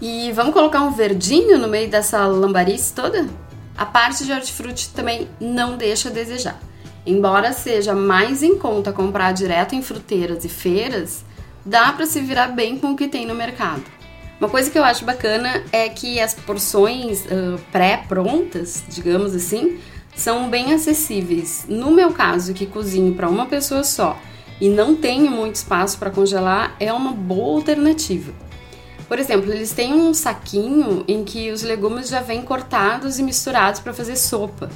E 0.00 0.32
vamos 0.32 0.54
colocar 0.54 0.80
um 0.80 0.92
verdinho 0.92 1.58
no 1.58 1.68
meio 1.68 1.90
dessa 1.90 2.24
lambarice 2.26 2.94
toda? 2.94 3.28
A 3.76 3.84
parte 3.84 4.24
de 4.24 4.32
hortifruti 4.32 4.90
também 4.90 5.28
não 5.38 5.76
deixa 5.76 6.08
a 6.08 6.12
desejar. 6.12 6.58
Embora 7.06 7.52
seja 7.52 7.94
mais 7.94 8.42
em 8.42 8.58
conta 8.58 8.92
comprar 8.92 9.32
direto 9.32 9.74
em 9.74 9.82
fruteiras 9.82 10.44
e 10.44 10.48
feiras, 10.48 11.24
dá 11.64 11.92
para 11.92 12.06
se 12.06 12.20
virar 12.20 12.48
bem 12.48 12.78
com 12.78 12.92
o 12.92 12.96
que 12.96 13.08
tem 13.08 13.26
no 13.26 13.34
mercado. 13.34 13.82
Uma 14.38 14.48
coisa 14.48 14.70
que 14.70 14.78
eu 14.78 14.84
acho 14.84 15.04
bacana 15.04 15.62
é 15.70 15.88
que 15.90 16.18
as 16.18 16.32
porções 16.32 17.26
uh, 17.26 17.60
pré-prontas, 17.70 18.82
digamos 18.88 19.34
assim, 19.34 19.78
são 20.14 20.50
bem 20.50 20.72
acessíveis. 20.72 21.66
No 21.68 21.90
meu 21.90 22.12
caso, 22.12 22.54
que 22.54 22.66
cozinho 22.66 23.14
para 23.14 23.28
uma 23.28 23.46
pessoa 23.46 23.84
só 23.84 24.18
e 24.60 24.68
não 24.68 24.94
tenho 24.94 25.30
muito 25.30 25.54
espaço 25.54 25.98
para 25.98 26.10
congelar, 26.10 26.76
é 26.78 26.92
uma 26.92 27.12
boa 27.12 27.56
alternativa. 27.56 28.32
Por 29.08 29.18
exemplo, 29.18 29.50
eles 29.50 29.72
têm 29.72 29.94
um 29.94 30.14
saquinho 30.14 31.04
em 31.08 31.24
que 31.24 31.50
os 31.50 31.62
legumes 31.62 32.08
já 32.08 32.20
vêm 32.20 32.42
cortados 32.42 33.18
e 33.18 33.22
misturados 33.22 33.80
para 33.80 33.94
fazer 33.94 34.16
sopa. 34.16 34.70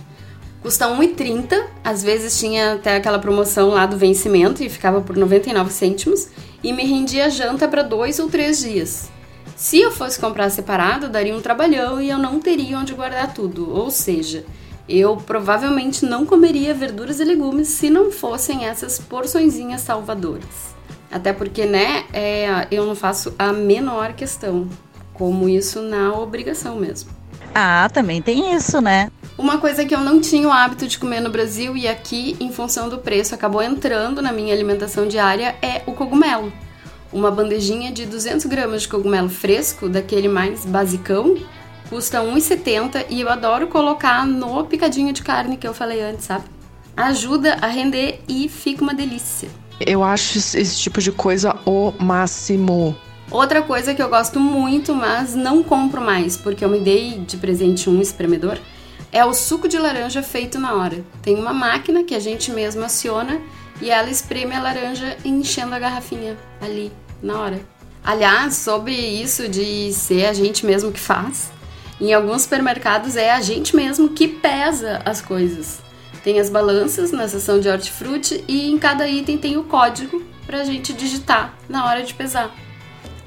Custa 0.63 0.89
1,30, 0.89 1.67
às 1.85 2.03
vezes 2.03 2.39
tinha 2.39 2.73
até 2.73 2.97
aquela 2.97 3.19
promoção 3.19 3.69
lá 3.69 3.85
do 3.85 3.99
vencimento 3.99 4.63
e 4.65 4.71
ficava 4.71 5.03
por 5.03 5.15
99 5.15 5.71
cêntimos, 5.71 6.29
e 6.63 6.73
me 6.73 6.85
rendia 6.85 7.29
janta 7.29 7.69
para 7.69 7.83
dois 7.83 8.19
ou 8.19 8.31
três 8.31 8.61
dias. 8.61 9.11
Se 9.55 9.79
eu 9.79 9.93
fosse 9.93 10.19
comprar 10.19 10.49
separado, 10.49 11.11
daria 11.11 11.37
um 11.37 11.41
trabalhão 11.43 12.01
e 12.01 12.09
eu 12.09 12.19
não 12.19 12.41
teria 12.41 12.79
onde 12.79 12.95
guardar 12.95 13.35
tudo, 13.35 13.71
ou 13.71 13.91
seja, 13.91 14.45
eu 14.89 15.17
provavelmente 15.17 16.05
não 16.05 16.27
comeria 16.27 16.75
verduras 16.75 17.21
e 17.21 17.25
legumes 17.25 17.69
se 17.69 17.89
não 17.91 18.11
fossem 18.11 18.67
essas 18.67 18.99
porçõezinhas 18.99 19.81
salvadoras. 19.81 20.75
Até 21.11 21.33
porque, 21.33 21.65
né, 21.65 22.05
é, 22.13 22.67
eu 22.71 22.85
não 22.85 22.95
faço 22.95 23.35
a 23.39 23.53
menor 23.53 24.13
questão, 24.15 24.69
como 25.13 25.49
isso 25.49 25.81
na 25.81 26.13
obrigação 26.13 26.77
mesmo. 26.77 27.11
Ah, 27.55 27.89
também 27.93 28.21
tem 28.21 28.55
isso, 28.55 28.81
né? 28.81 29.11
Uma 29.39 29.59
coisa 29.59 29.85
que 29.85 29.95
eu 29.95 30.01
não 30.01 30.21
tinha 30.21 30.49
o 30.49 30.53
hábito 30.53 30.87
de 30.87 30.99
comer 30.99 31.21
no 31.21 31.31
Brasil 31.31 31.77
e 31.77 31.87
aqui, 31.87 32.37
em 32.41 32.53
função 32.53 32.89
do 32.89 32.99
preço, 32.99 33.35
acabou 33.35 33.63
entrando 33.63 34.21
na 34.21 34.33
minha 34.33 34.53
alimentação 34.53 35.07
diária 35.07 35.55
é 35.63 35.83
o 35.87 35.93
cogumelo. 35.93 36.53
Uma 37.13 37.31
bandejinha 37.31 37.93
de 37.93 38.07
200 38.07 38.47
gramas 38.47 38.83
de 38.83 38.89
cogumelo 38.89 39.29
fresco, 39.29 39.89
daquele 39.89 40.27
mais 40.27 40.65
basicão, 40.65 41.37
custa 41.95 42.19
1,70 42.19 43.07
e 43.09 43.21
eu 43.21 43.29
adoro 43.29 43.69
colocar 43.69 44.27
no 44.27 44.65
picadinho 44.65 45.13
de 45.13 45.23
carne 45.23 45.57
que 45.57 45.65
eu 45.65 45.73
falei 45.73 46.03
antes, 46.03 46.25
sabe? 46.25 46.45
Ajuda 46.97 47.57
a 47.63 47.69
render 47.69 48.21
e 48.27 48.49
fica 48.49 48.83
uma 48.83 48.93
delícia. 48.93 49.49
Eu 49.79 50.03
acho 50.03 50.37
esse 50.39 50.77
tipo 50.77 51.01
de 51.01 51.13
coisa 51.13 51.57
o 51.65 51.93
máximo. 51.97 52.97
Outra 53.31 53.63
coisa 53.63 53.95
que 53.95 54.03
eu 54.03 54.09
gosto 54.09 54.41
muito, 54.41 54.93
mas 54.93 55.37
não 55.37 55.63
compro 55.63 56.01
mais, 56.01 56.37
porque 56.37 56.65
eu 56.65 56.69
me 56.69 56.81
dei 56.81 57.21
de 57.21 57.37
presente 57.37 57.89
um 57.89 58.01
espremedor, 58.01 58.59
é 59.13 59.25
o 59.25 59.33
suco 59.33 59.69
de 59.69 59.79
laranja 59.79 60.21
feito 60.21 60.59
na 60.59 60.75
hora. 60.75 61.05
Tem 61.23 61.37
uma 61.37 61.55
máquina 61.55 62.03
que 62.03 62.17
a 62.17 62.21
gente 62.21 62.51
mesmo 62.51 62.83
aciona 62.83 63.41
e 63.81 63.89
ela 63.89 64.11
espreme 64.11 64.53
a 64.53 64.61
laranja 64.61 65.17
enchendo 65.25 65.77
a 65.77 65.79
garrafinha 65.79 66.37
ali 66.61 66.91
na 67.23 67.39
hora. 67.39 67.75
Aliás, 68.05 68.57
sobre 68.57 68.93
isso 68.93 69.49
de 69.49 69.91
ser 69.95 70.27
a 70.27 70.33
gente 70.35 70.67
mesmo 70.67 70.93
que 70.93 71.01
faz, 71.01 71.51
em 72.01 72.13
alguns 72.13 72.43
supermercados 72.43 73.17
é 73.17 73.31
a 73.31 73.41
gente 73.41 73.77
mesmo 73.77 74.09
que 74.09 74.27
pesa 74.27 75.01
as 75.05 75.21
coisas. 75.21 75.81
Tem 76.23 76.41
as 76.41 76.51
balanças 76.51 77.13
na 77.13 77.29
seção 77.29 77.61
de 77.61 77.69
hortifruti 77.69 78.43
e 78.49 78.71
em 78.71 78.79
cada 78.79 79.07
item 79.09 79.39
tem 79.39 79.57
o 79.57 79.65
código 79.65 80.23
para 80.47 80.61
a 80.61 80.65
gente 80.65 80.93
digitar 80.93 81.55
na 81.69 81.87
hora 81.87 82.03
de 82.03 82.15
pesar. 82.15 82.55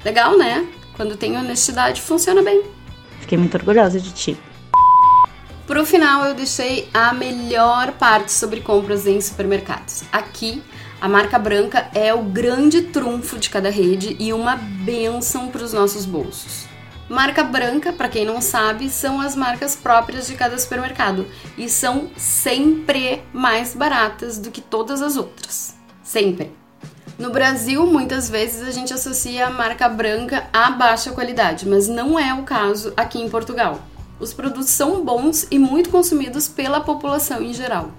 Legal, 0.04 0.36
né? 0.36 0.66
Quando 0.96 1.16
tem 1.16 1.36
honestidade, 1.36 2.02
funciona 2.02 2.42
bem. 2.42 2.62
Fiquei 3.20 3.38
muito 3.38 3.56
orgulhosa 3.56 4.00
de 4.00 4.12
ti. 4.12 4.36
Pro 5.66 5.84
final 5.84 6.24
eu 6.24 6.34
deixei 6.34 6.88
a 6.92 7.12
melhor 7.12 7.92
parte 7.92 8.32
sobre 8.32 8.60
compras 8.60 9.06
em 9.06 9.20
supermercados. 9.20 10.02
Aqui, 10.10 10.62
a 11.00 11.08
marca 11.08 11.38
branca 11.38 11.88
é 11.94 12.12
o 12.12 12.22
grande 12.22 12.82
trunfo 12.82 13.38
de 13.38 13.50
cada 13.50 13.70
rede 13.70 14.16
e 14.18 14.32
uma 14.32 14.56
benção 14.56 15.48
para 15.48 15.62
os 15.62 15.72
nossos 15.72 16.04
bolsos. 16.04 16.66
Marca 17.08 17.42
branca, 17.42 17.92
para 17.92 18.08
quem 18.08 18.24
não 18.24 18.40
sabe, 18.40 18.90
são 18.90 19.20
as 19.20 19.34
marcas 19.34 19.74
próprias 19.74 20.26
de 20.26 20.34
cada 20.34 20.58
supermercado 20.58 21.26
e 21.56 21.68
são 21.68 22.10
sempre 22.16 23.22
mais 23.32 23.74
baratas 23.74 24.38
do 24.38 24.50
que 24.50 24.60
todas 24.60 25.00
as 25.00 25.16
outras. 25.16 25.74
Sempre. 26.02 26.52
No 27.18 27.30
Brasil, 27.30 27.86
muitas 27.86 28.28
vezes 28.28 28.66
a 28.66 28.70
gente 28.70 28.92
associa 28.92 29.46
a 29.46 29.50
marca 29.50 29.88
branca 29.88 30.48
a 30.52 30.70
baixa 30.70 31.10
qualidade, 31.10 31.66
mas 31.66 31.88
não 31.88 32.18
é 32.18 32.32
o 32.34 32.42
caso 32.42 32.92
aqui 32.96 33.18
em 33.20 33.28
Portugal 33.28 33.80
os 34.20 34.32
produtos 34.32 34.70
são 34.70 35.04
bons 35.04 35.46
e 35.50 35.58
muito 35.58 35.90
consumidos 35.90 36.48
pela 36.48 36.80
população 36.80 37.42
em 37.42 37.52
geral. 37.52 37.90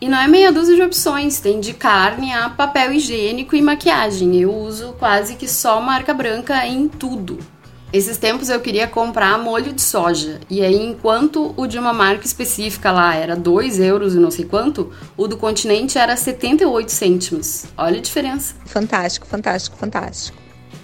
E 0.00 0.08
não 0.08 0.18
é 0.18 0.26
meia 0.26 0.50
dúzia 0.50 0.74
de 0.74 0.82
opções, 0.82 1.40
tem 1.40 1.60
de 1.60 1.74
carne 1.74 2.32
a 2.32 2.48
papel 2.48 2.92
higiênico 2.92 3.54
e 3.54 3.60
maquiagem. 3.60 4.34
Eu 4.40 4.54
uso 4.54 4.94
quase 4.98 5.36
que 5.36 5.46
só 5.46 5.80
marca 5.80 6.14
branca 6.14 6.66
em 6.66 6.88
tudo. 6.88 7.38
Esses 7.92 8.16
tempos 8.16 8.48
eu 8.48 8.60
queria 8.60 8.86
comprar 8.86 9.38
molho 9.38 9.72
de 9.72 9.82
soja, 9.82 10.40
e 10.48 10.62
aí 10.62 10.80
enquanto 10.80 11.52
o 11.56 11.66
de 11.66 11.78
uma 11.78 11.92
marca 11.92 12.24
específica 12.24 12.92
lá 12.92 13.14
era 13.14 13.34
2 13.34 13.80
euros 13.80 14.14
e 14.14 14.18
não 14.18 14.30
sei 14.30 14.44
quanto, 14.44 14.92
o 15.16 15.26
do 15.26 15.36
continente 15.36 15.98
era 15.98 16.16
78 16.16 16.90
cêntimos. 16.90 17.64
Olha 17.76 17.98
a 17.98 18.02
diferença. 18.02 18.54
Fantástico, 18.66 19.26
fantástico, 19.26 19.76
fantástico. 19.76 20.38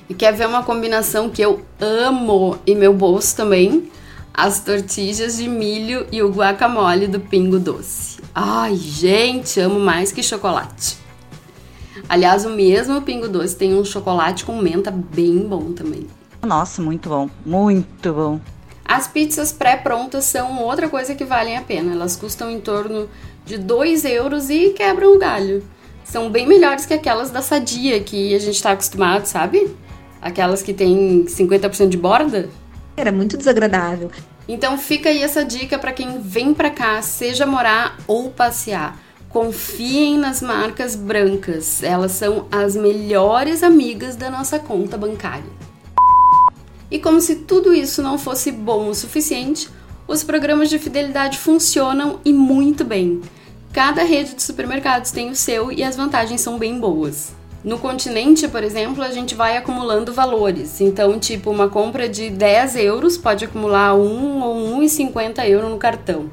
E 0.09 0.15
quer 0.15 0.33
ver 0.33 0.49
uma 0.49 0.63
combinação 0.63 1.31
que 1.31 1.43
eu 1.43 1.63
amo 1.81 2.59
e 2.67 2.75
meu 2.75 2.93
bolso 2.93 3.37
também? 3.37 3.91
as 4.37 4.61
tortilhas 4.61 5.39
de 5.39 5.49
milho 5.49 6.07
e 6.13 6.23
o 6.23 6.31
guacamole 6.31 7.07
do 7.07 7.19
Pingo 7.19 7.59
Doce. 7.59 8.19
Ai, 8.35 8.77
gente, 8.77 9.59
amo 9.59 9.81
mais 9.81 10.13
que 10.13 10.23
chocolate. 10.23 10.99
Aliás, 12.07 12.45
o 12.45 12.51
mesmo 12.51 13.01
Pingo 13.01 13.29
Doce 13.29 13.57
tem 13.57 13.75
um 13.75 13.83
chocolate 13.83 14.45
com 14.45 14.61
menta 14.61 14.91
bem 14.91 15.39
bom 15.39 15.73
também. 15.73 16.07
Nossa, 16.47 16.81
muito 16.81 17.09
bom, 17.09 17.29
muito 17.45 18.13
bom. 18.13 18.41
As 18.85 19.09
pizzas 19.09 19.53
pré-prontas 19.53 20.27
são 20.27 20.63
outra 20.63 20.89
coisa 20.89 21.17
que 21.17 21.25
valem 21.25 21.57
a 21.57 21.63
pena. 21.63 21.93
Elas 21.93 22.15
custam 22.15 22.49
em 22.49 22.61
torno 22.61 23.11
de 23.45 23.59
2 23.59 24.05
euros 24.05 24.49
e 24.49 24.71
quebram 24.71 25.17
o 25.17 25.19
galho. 25.19 25.65
São 26.05 26.31
bem 26.31 26.47
melhores 26.47 26.87
que 26.87 26.95
aquelas 26.95 27.33
da 27.33 27.43
Sadia 27.43 27.99
que 27.99 28.33
a 28.33 28.39
gente 28.39 28.55
está 28.55 28.71
acostumado, 28.71 29.27
sabe? 29.27 29.75
Aquelas 30.23 30.63
que 30.63 30.73
tem 30.73 31.25
50% 31.25 31.89
de 31.89 31.97
borda. 31.97 32.49
Era 32.97 33.11
muito 33.11 33.37
desagradável. 33.37 34.09
Então 34.47 34.79
fica 34.79 35.09
aí 35.09 35.25
essa 35.25 35.45
dica 35.45 35.81
para 35.81 35.93
quem 35.93 36.21
vem 36.21 36.55
para 36.55 36.71
cá, 36.71 37.03
seja 37.03 37.45
morar 37.45 37.99
ou 38.07 38.31
passear. 38.31 38.97
Confiem 39.29 40.17
nas 40.17 40.41
marcas 40.41 40.95
brancas, 40.95 41.83
elas 41.83 42.13
são 42.13 42.47
as 42.53 42.77
melhores 42.77 43.65
amigas 43.65 44.15
da 44.15 44.31
nossa 44.31 44.61
conta 44.61 44.97
bancária. 44.97 45.66
E 46.91 46.99
como 46.99 47.21
se 47.21 47.37
tudo 47.37 47.75
isso 47.75 48.03
não 48.03 48.19
fosse 48.19 48.53
bom 48.53 48.89
o 48.89 48.95
suficiente, 48.95 49.69
os 50.07 50.23
programas 50.23 50.71
de 50.71 50.79
fidelidade 50.79 51.39
funcionam 51.39 52.21
e 52.25 52.33
muito 52.33 52.85
bem. 52.85 53.21
Cada 53.73 54.05
rede 54.05 54.35
de 54.35 54.43
supermercados 54.43 55.11
tem 55.11 55.31
o 55.31 55.37
seu 55.37 55.73
e 55.73 55.83
as 55.83 55.97
vantagens 55.97 56.41
são 56.41 56.59
bem 56.59 56.79
boas. 56.79 57.35
No 57.65 57.79
continente, 57.79 58.47
por 58.47 58.63
exemplo, 58.63 59.03
a 59.03 59.11
gente 59.11 59.35
vai 59.35 59.57
acumulando 59.57 60.13
valores. 60.13 60.81
Então, 60.81 61.19
tipo, 61.19 61.51
uma 61.51 61.69
compra 61.69 62.09
de 62.09 62.31
10 62.31 62.77
euros 62.77 63.19
pode 63.19 63.45
acumular 63.45 63.95
1 63.95 64.43
ou 64.43 64.81
1,50 64.81 65.45
euros 65.49 65.71
no 65.71 65.77
cartão. 65.77 66.31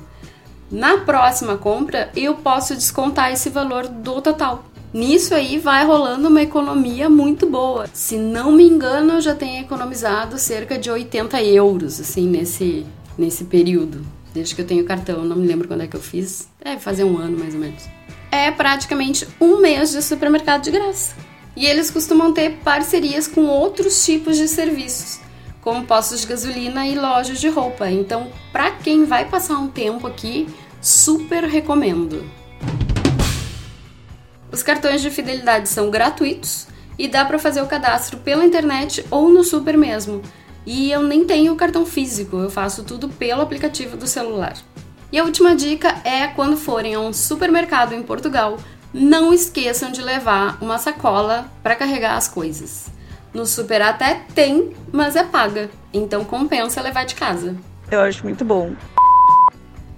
Na 0.70 1.00
próxima 1.00 1.58
compra, 1.58 2.12
eu 2.16 2.36
posso 2.36 2.76
descontar 2.76 3.32
esse 3.32 3.50
valor 3.50 3.88
do 3.88 4.22
total. 4.22 4.64
Nisso 4.94 5.34
aí 5.34 5.58
vai 5.58 5.86
rolando 5.86 6.28
uma 6.28 6.42
economia 6.42 7.10
muito 7.10 7.48
boa. 7.48 7.88
Se 7.94 8.18
não 8.18 8.52
me 8.52 8.64
engano, 8.64 9.14
eu 9.14 9.22
já 9.22 9.34
tenho 9.34 9.62
economizado 9.62 10.38
cerca 10.38 10.78
de 10.78 10.92
80 10.92 11.42
euros, 11.44 12.00
assim, 12.00 12.28
nesse, 12.28 12.86
nesse 13.18 13.46
período. 13.46 14.06
Desde 14.34 14.54
que 14.54 14.62
eu 14.62 14.68
tenho 14.68 14.86
cartão, 14.86 15.26
não 15.26 15.36
me 15.36 15.48
lembro 15.48 15.68
quando 15.68 15.82
é 15.82 15.88
que 15.88 15.96
eu 15.96 16.02
fiz. 16.02 16.48
Deve 16.64 16.80
fazer 16.80 17.04
um 17.04 17.18
ano 17.18 17.38
mais 17.38 17.54
ou 17.54 17.60
menos 17.60 17.84
é 18.34 18.50
praticamente 18.50 19.28
um 19.40 19.62
mês 19.62 19.92
de 19.92 20.02
supermercado 20.02 20.64
de 20.64 20.72
graça. 20.72 21.16
E 21.56 21.68
eles 21.68 21.92
costumam 21.92 22.34
ter 22.34 22.58
parcerias 22.64 23.28
com 23.28 23.46
outros 23.46 24.04
tipos 24.04 24.38
de 24.38 24.48
serviços, 24.48 25.20
como 25.62 25.86
postos 25.86 26.22
de 26.22 26.28
gasolina 26.28 26.88
e 26.88 26.96
lojas 26.96 27.40
de 27.40 27.48
roupa. 27.48 27.92
Então, 27.92 28.32
para 28.52 28.72
quem 28.72 29.06
vai 29.06 29.26
passar 29.26 29.60
um 29.60 29.68
tempo 29.68 30.08
aqui, 30.08 30.48
super 30.82 31.44
recomendo. 31.44 32.26
Os 34.54 34.62
cartões 34.62 35.02
de 35.02 35.10
fidelidade 35.10 35.68
são 35.68 35.90
gratuitos 35.90 36.68
e 36.96 37.08
dá 37.08 37.26
para 37.26 37.40
fazer 37.40 37.64
o 37.64 37.66
cadastro 37.66 38.20
pela 38.20 38.46
internet 38.46 39.04
ou 39.10 39.30
no 39.30 39.44
super 39.44 39.76
mesmo. 39.76 40.22
E 40.64 40.92
eu 40.92 41.02
nem 41.02 41.26
tenho 41.26 41.56
cartão 41.56 41.88
físico, 41.88 42.38
eu 42.38 42.52
faço 42.52 42.84
tudo 42.84 43.10
pelo 43.10 43.42
aplicativo 43.42 43.98
do 43.98 44.06
celular. 44.06 44.54
E 45.12 45.18
a 45.18 45.24
última 45.24 45.56
dica 45.56 45.96
é 46.04 46.28
quando 46.28 46.56
forem 46.56 46.94
a 46.94 47.00
um 47.00 47.12
supermercado 47.12 47.94
em 47.94 48.04
Portugal, 48.04 48.60
não 48.94 49.34
esqueçam 49.34 49.92
de 49.92 50.04
levar 50.04 50.60
uma 50.62 50.78
sacola 50.78 51.52
para 51.64 51.76
carregar 51.76 52.16
as 52.16 52.28
coisas. 52.28 52.92
No 53.34 53.48
super 53.48 53.82
até 53.82 54.22
tem, 54.36 54.72
mas 54.92 55.16
é 55.16 55.24
paga, 55.24 55.72
então 55.92 56.24
compensa 56.24 56.80
levar 56.80 57.06
de 57.06 57.16
casa. 57.16 57.56
Eu 57.90 58.02
acho 58.02 58.24
muito 58.24 58.46
bom. 58.46 58.76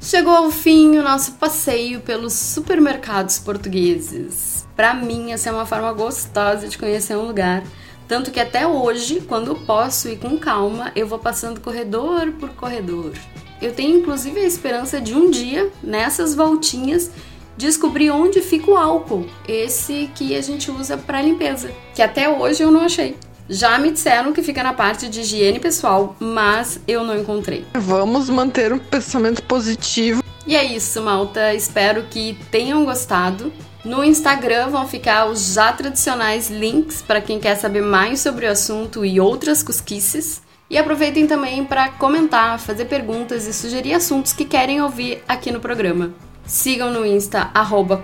Chegou 0.06 0.36
ao 0.36 0.52
fim 0.52 1.00
o 1.00 1.02
nosso 1.02 1.32
passeio 1.32 2.00
pelos 2.00 2.34
supermercados 2.34 3.40
portugueses. 3.40 4.64
Para 4.76 4.94
mim, 4.94 5.32
essa 5.32 5.50
é 5.50 5.52
uma 5.52 5.66
forma 5.66 5.92
gostosa 5.94 6.68
de 6.68 6.78
conhecer 6.78 7.18
um 7.18 7.26
lugar. 7.26 7.64
Tanto 8.08 8.30
que 8.30 8.40
até 8.40 8.68
hoje, 8.68 9.22
quando 9.22 9.56
posso 9.66 10.08
ir 10.08 10.20
com 10.20 10.38
calma, 10.38 10.92
eu 10.96 11.08
vou 11.08 11.18
passando 11.18 11.60
corredor 11.60 12.32
por 12.34 12.50
corredor. 12.50 13.14
Eu 13.60 13.74
tenho 13.74 13.98
inclusive 13.98 14.40
a 14.40 14.46
esperança 14.46 15.02
de 15.02 15.16
um 15.16 15.32
dia, 15.32 15.72
nessas 15.82 16.36
voltinhas, 16.36 17.10
descobrir 17.58 18.12
onde 18.12 18.42
fica 18.42 18.70
o 18.70 18.78
álcool, 18.78 19.26
esse 19.48 20.12
que 20.14 20.36
a 20.36 20.42
gente 20.42 20.70
usa 20.70 20.98
para 20.98 21.20
limpeza, 21.20 21.72
que 21.96 22.02
até 22.04 22.30
hoje 22.30 22.62
eu 22.62 22.70
não 22.70 22.82
achei. 22.82 23.18
Já 23.48 23.78
me 23.78 23.92
disseram 23.92 24.34
que 24.34 24.42
fica 24.42 24.64
na 24.64 24.74
parte 24.74 25.08
de 25.08 25.22
higiene 25.22 25.60
pessoal, 25.60 26.16
mas 26.20 26.80
eu 26.88 27.04
não 27.04 27.16
encontrei. 27.18 27.64
Vamos 27.76 28.28
manter 28.30 28.74
um 28.74 28.80
pensamento 28.80 29.44
positivo. 29.44 30.24
E 30.48 30.56
é 30.56 30.64
isso, 30.64 31.02
malta. 31.02 31.54
Espero 31.54 32.04
que 32.10 32.38
tenham 32.50 32.84
gostado. 32.86 33.54
No 33.84 34.04
Instagram 34.04 34.70
vão 34.70 34.88
ficar 34.88 35.28
os 35.28 35.54
já 35.54 35.72
tradicionais 35.72 36.50
links 36.50 37.04
para 37.04 37.22
quem 37.22 37.40
quer 37.40 37.56
saber 37.56 37.82
mais 37.82 38.20
sobre 38.20 38.48
o 38.48 38.52
assunto 38.52 39.06
e 39.06 39.20
outras 39.20 39.62
cosquices. 39.62 40.42
E 40.68 40.76
aproveitem 40.76 41.28
também 41.28 41.64
para 41.64 41.90
comentar, 41.90 42.60
fazer 42.60 42.86
perguntas 42.86 43.46
e 43.46 43.54
sugerir 43.54 43.94
assuntos 43.94 44.34
que 44.34 44.44
querem 44.44 44.82
ouvir 44.82 45.24
aqui 45.28 45.52
no 45.52 45.60
programa. 45.60 46.12
Sigam 46.48 46.92
no 46.92 47.06
Insta, 47.06 47.52
arroba 47.54 48.04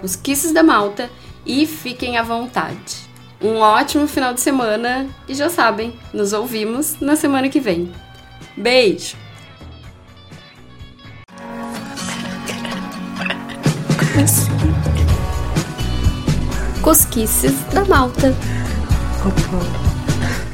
da 0.53 0.61
Malta 0.63 1.09
e 1.43 1.65
fiquem 1.65 2.17
à 2.17 2.23
vontade. 2.23 3.10
Um 3.41 3.57
ótimo 3.57 4.07
final 4.07 4.35
de 4.35 4.41
semana 4.41 5.07
e 5.27 5.33
já 5.33 5.49
sabem, 5.49 5.93
nos 6.13 6.31
ouvimos 6.31 6.97
na 7.01 7.15
semana 7.15 7.49
que 7.49 7.59
vem. 7.59 7.91
Beijo! 8.55 9.17
Cosquices 16.83 17.53
da 17.73 17.83
Malta. 17.85 18.35